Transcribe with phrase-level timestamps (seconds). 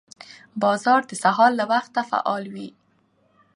[0.61, 2.69] بازار د سهار له وخته فعال وي